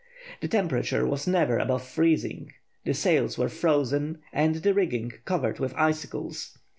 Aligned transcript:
The 0.39 0.47
temperature 0.47 1.05
was 1.05 1.27
never 1.27 1.59
above 1.59 1.83
freezing, 1.87 2.53
the 2.85 2.95
sails 2.95 3.37
were 3.37 3.49
frozen 3.49 4.17
and 4.33 4.55
the 4.55 4.73
rigging 4.73 5.11
covered 5.25 5.59
with 5.59 5.75
icicles. 5.75 6.57